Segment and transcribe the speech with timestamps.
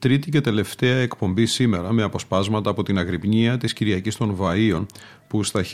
[0.00, 4.86] τρίτη και τελευταία εκπομπή σήμερα με αποσπάσματα από την Αγρυπνία της Κυριακής των Βαΐων
[5.28, 5.64] που στα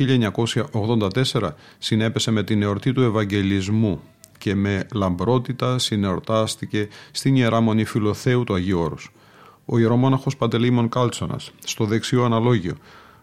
[0.73, 4.01] 1984 συνέπεσε με την εορτή του Ευαγγελισμού
[4.39, 9.13] και με λαμπρότητα συνεορτάστηκε στην Ιερά Μονή Φιλοθέου του Αγίου Όρους.
[9.65, 12.75] Ο ιερομόναχος Παντελήμων Κάλτσονας στο δεξιό αναλόγιο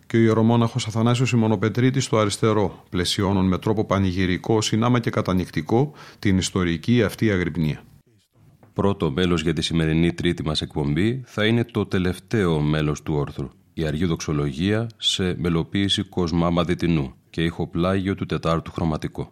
[0.07, 6.37] και ο ιερομόναχος Αθανάσιος Ημονοπετρίτης στο αριστερό πλαισιώνουν με τρόπο πανηγυρικό, συνάμα και κατανικτικό την
[6.37, 7.83] ιστορική αυτή αγρυπνία.
[8.73, 13.49] Πρώτο μέλος για τη σημερινή τρίτη μας εκπομπή θα είναι το τελευταίο μέλος του όρθρου,
[13.73, 19.31] η Αργή Δοξολογία σε μελοποίηση Κοσμά Μαδιτινού και ηχοπλάγιο του τετάρτου χρωματικό.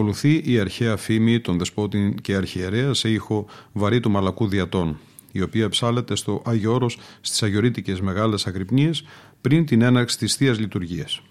[0.00, 4.98] Ακολουθεί η αρχαία φήμη των δεσπότην και αρχιερέας σε ήχο βαρύ του μαλακού διατών,
[5.32, 9.04] η οποία ψάλεται στο Άγιο Όρος στις αγιορείτικες μεγάλες αγρυπνίες
[9.40, 11.22] πριν την έναρξη της Θείας Λειτουργίας.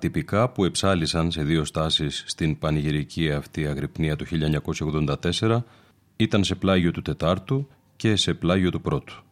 [0.00, 4.26] Τυπικά που εψάλισαν σε δύο στάσεις στην πανηγυρική αυτή αγρυπνία του
[5.40, 5.62] 1984
[6.16, 9.22] ήταν σε πλάγιο του Τετάρτου και σε πλάγιο του Πρώτου.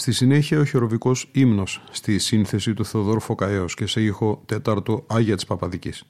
[0.00, 5.34] Στη συνέχεια ο χειροβικός ύμνος στη σύνθεση του Θεοδόρου Φωκαέως και σε ήχο τέταρτο Άγια
[5.34, 6.04] της Παπαδικής.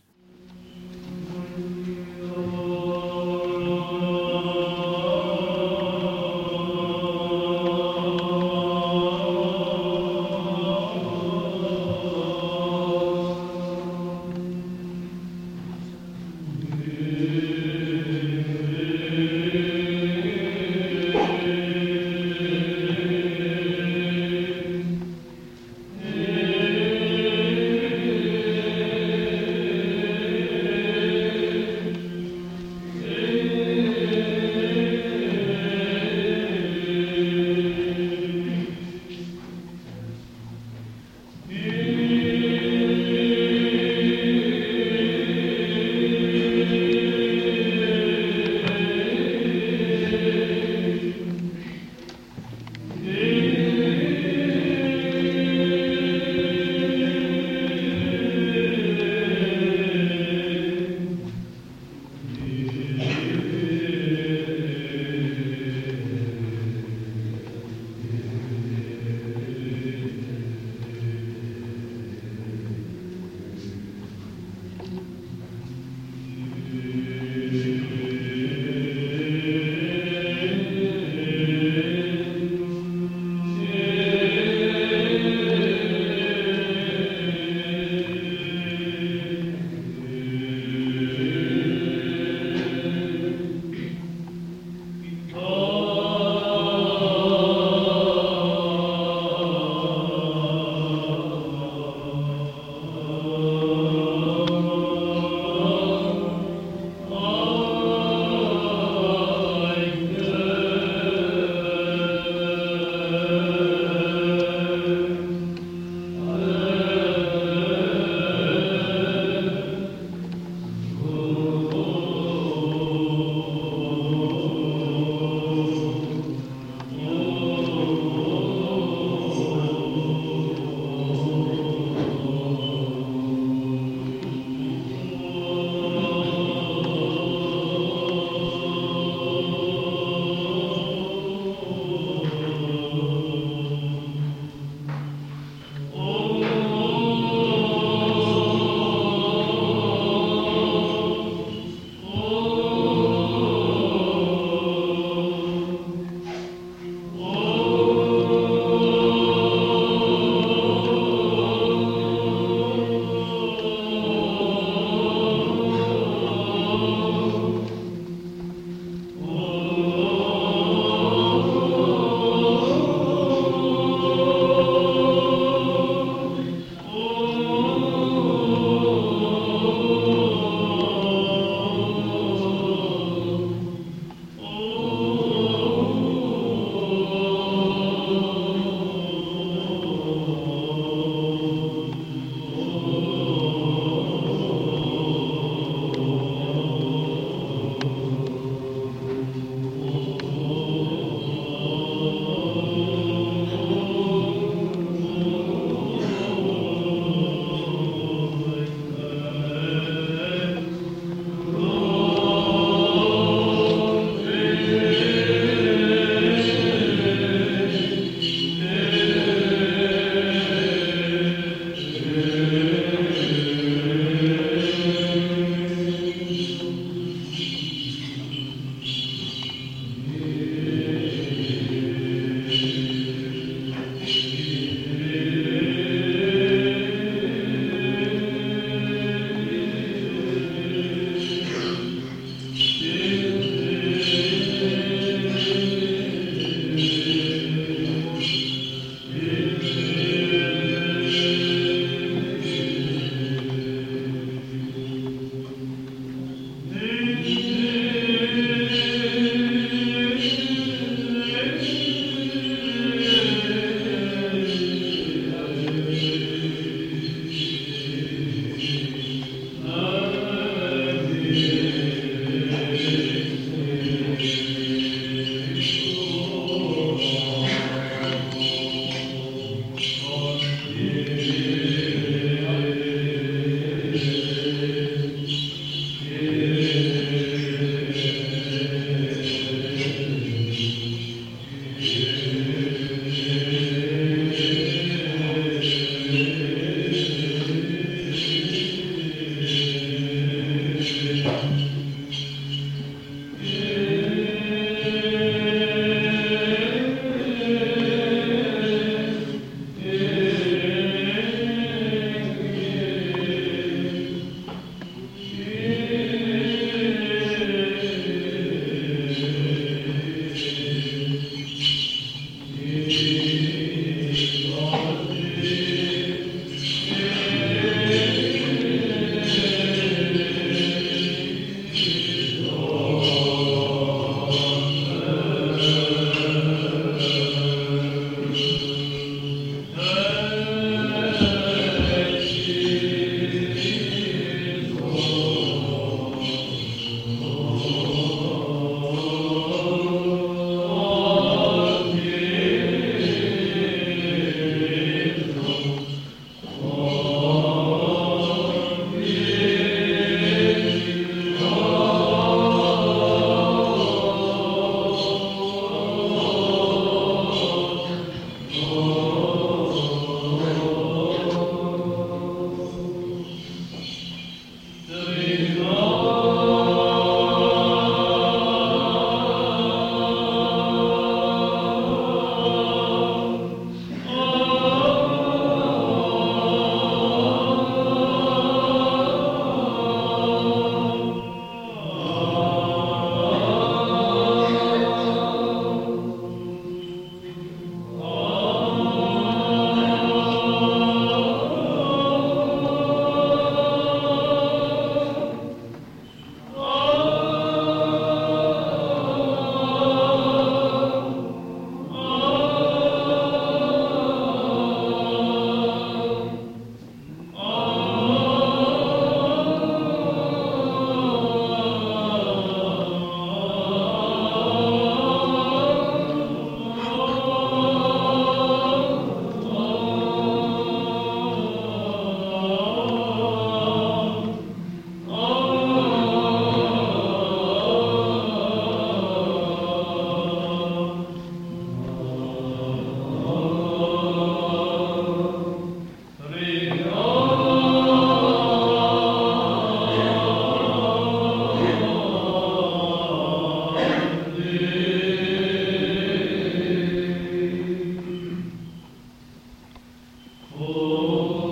[460.93, 461.50] Oh.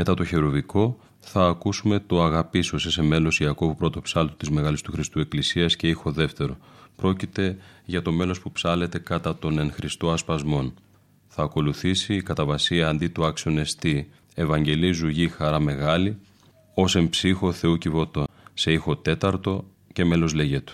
[0.00, 4.92] Μετά το χερουβικό θα ακούσουμε το «Αγαπήσω σε μέλος Ιακώβου πρώτο ψάλτου της Μεγάλης του
[4.92, 6.56] Χριστού Εκκλησίας και ήχο δεύτερο.
[6.96, 10.74] Πρόκειται για το μέλος που ψάλεται κατά τον εν Χριστώ ασπασμών.
[11.26, 16.18] Θα ακολουθήσει η καταβασία αντί του άξιον εστί «Ευαγγελίζου γη χαρά μεγάλη»
[16.74, 18.24] ως εμψύχο Θεού κυβωτό
[18.54, 20.72] σε ήχο τέταρτο και μέλος λέγετο.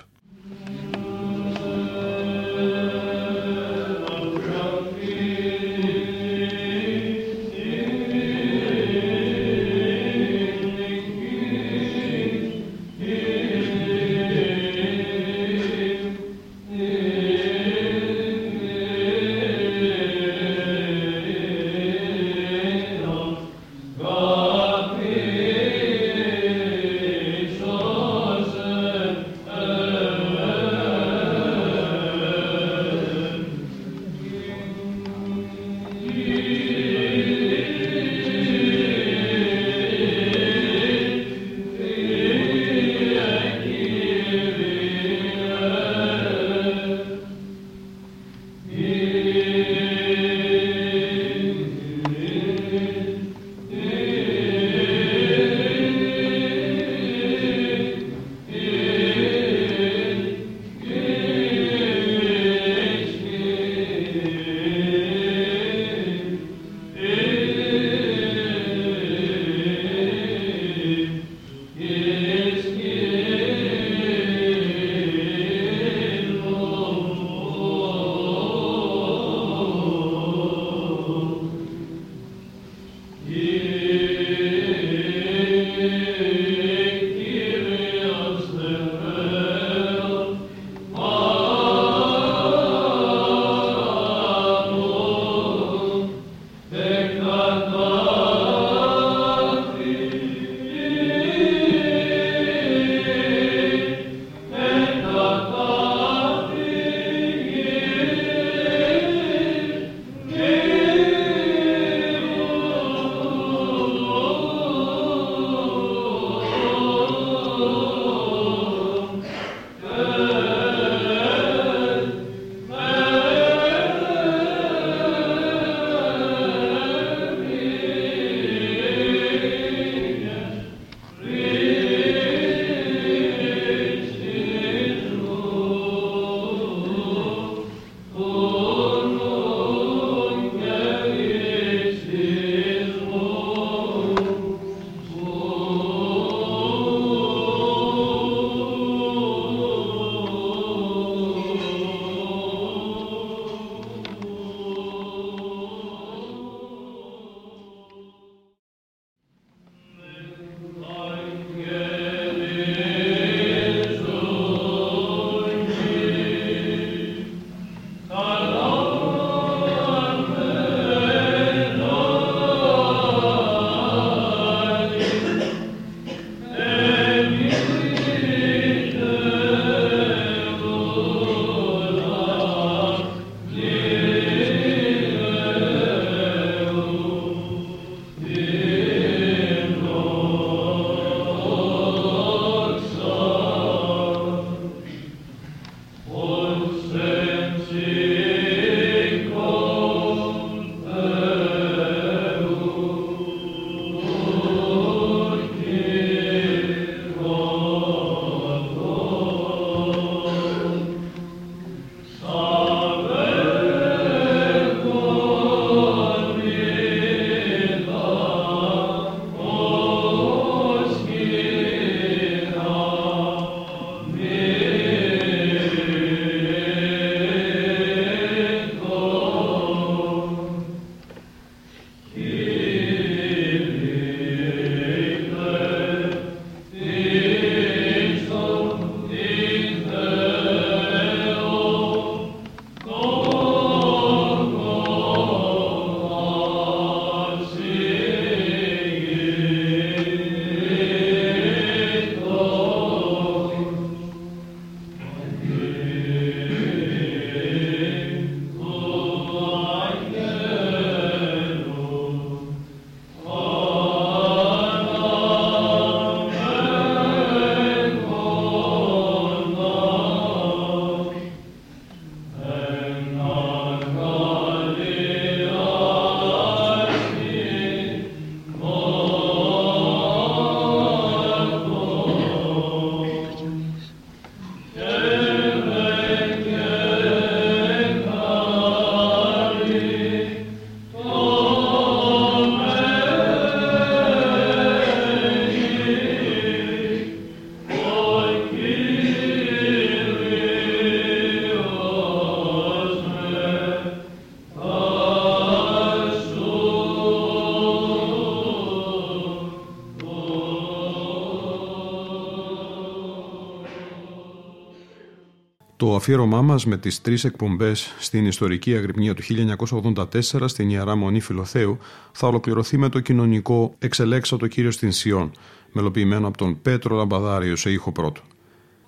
[315.86, 320.14] Το αφιέρωμά μας με τις τρεις εκπομπές στην ιστορική αγρυπνία του 1984
[320.44, 321.78] στην Ιερά Μονή Φιλοθέου
[322.12, 325.30] θα ολοκληρωθεί με το κοινωνικό «Εξελέξατο κύριος στην Σιών»,
[325.72, 328.20] μελοποιημένο από τον Πέτρο Λαμπαδάριο σε ήχο πρώτο.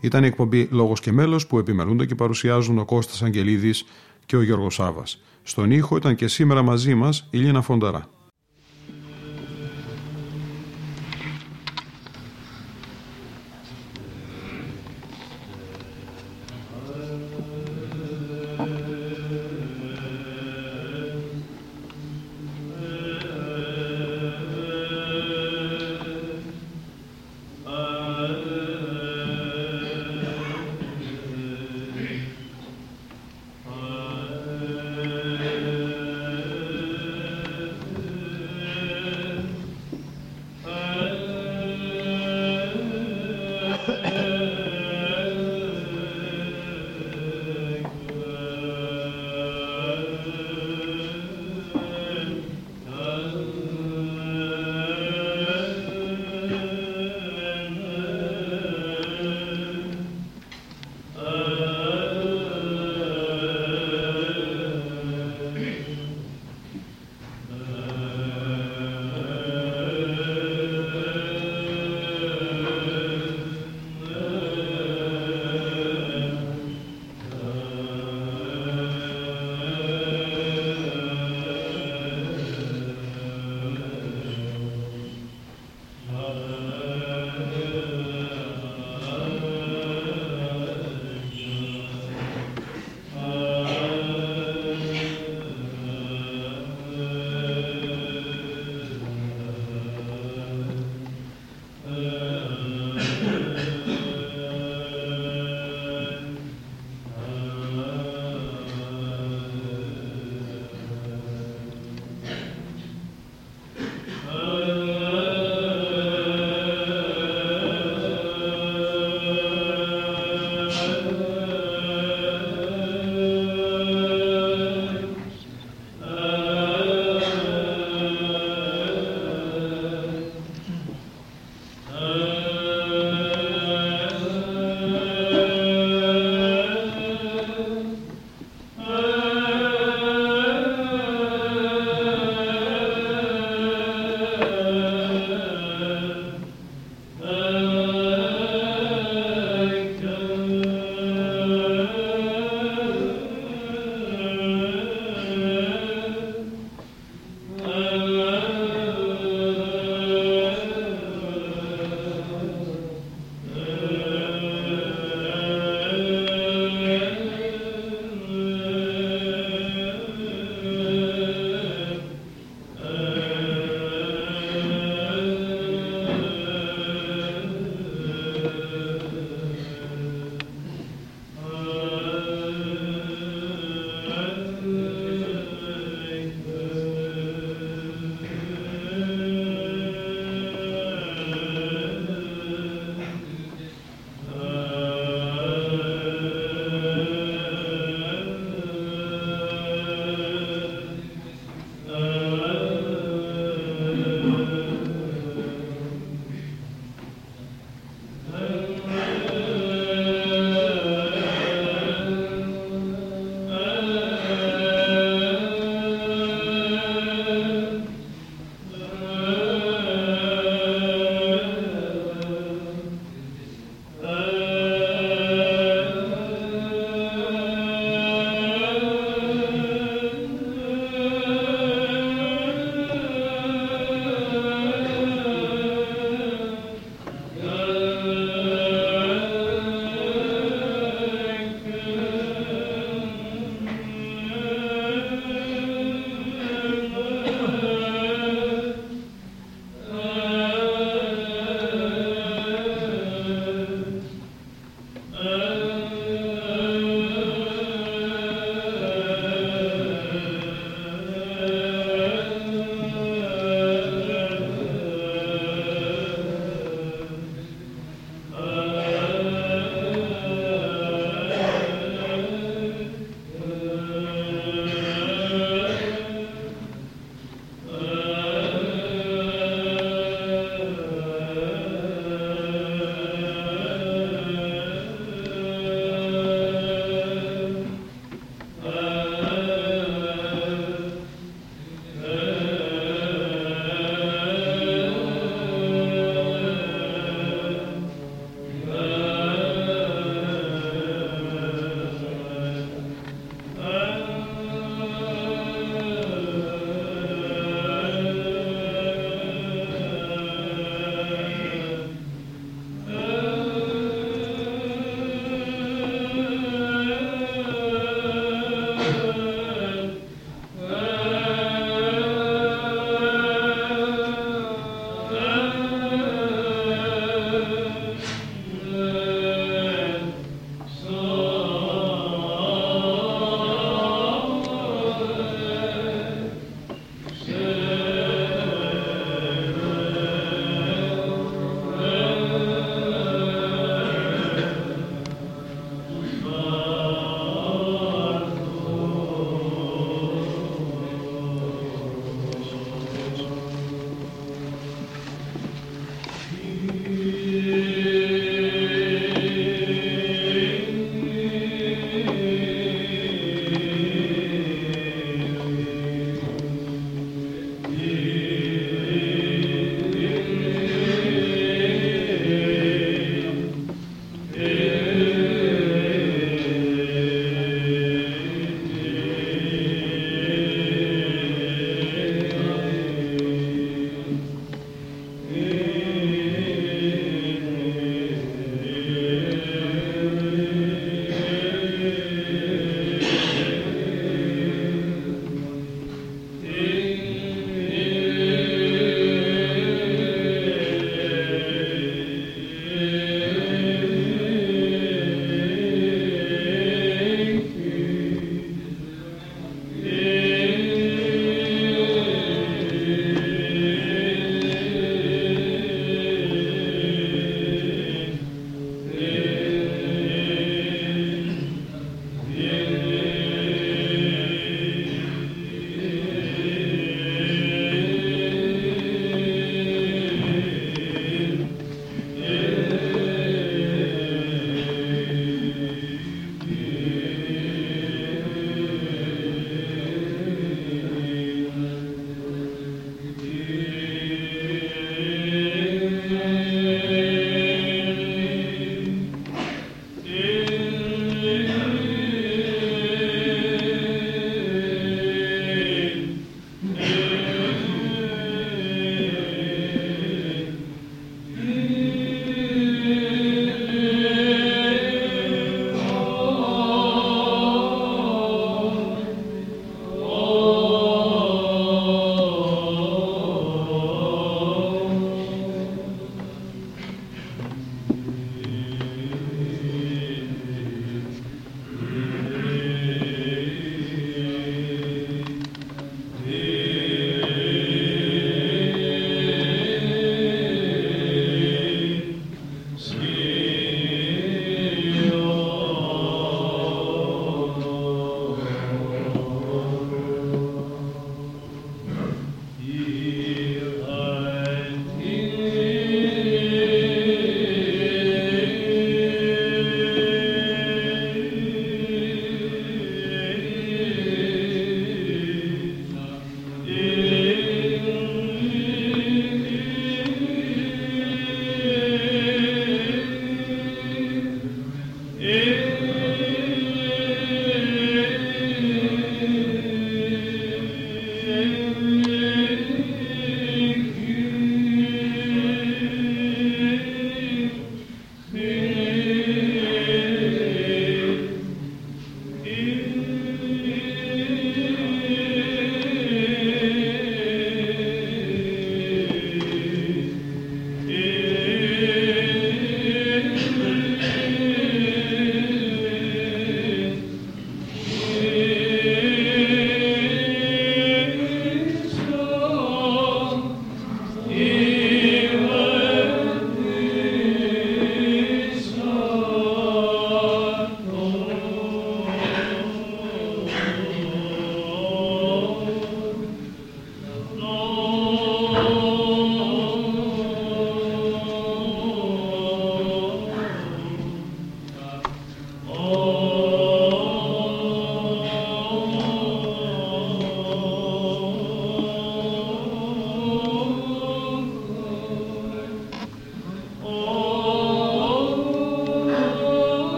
[0.00, 3.84] Ήταν η εκπομπή Λόγος και Μέλος που επιμελούνται και παρουσιάζουν ο Κώστας Αγγελίδης
[4.26, 5.22] και ο Γιώργος Σάβας.
[5.42, 8.17] Στον ήχο ήταν και σήμερα μαζί μας η Λίνα Φονταρά.